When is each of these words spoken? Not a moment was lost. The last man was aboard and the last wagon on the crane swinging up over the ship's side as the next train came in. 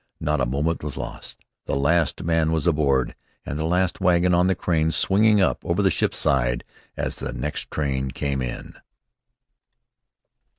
Not 0.19 0.41
a 0.41 0.47
moment 0.47 0.83
was 0.83 0.97
lost. 0.97 1.45
The 1.67 1.75
last 1.75 2.23
man 2.23 2.51
was 2.51 2.65
aboard 2.65 3.13
and 3.45 3.59
the 3.59 3.65
last 3.65 4.01
wagon 4.01 4.33
on 4.33 4.47
the 4.47 4.55
crane 4.55 4.89
swinging 4.89 5.41
up 5.41 5.63
over 5.63 5.83
the 5.83 5.91
ship's 5.91 6.17
side 6.17 6.63
as 6.97 7.17
the 7.17 7.33
next 7.33 7.69
train 7.69 8.09
came 8.09 8.41
in. 8.41 8.73